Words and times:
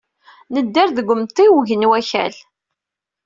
Nedder 0.53 0.89
deg 0.97 1.07
umtiweg 1.13 1.69
n 1.75 1.87
Wakal. 1.89 2.35